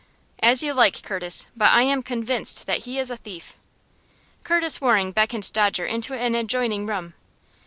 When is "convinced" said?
2.01-2.65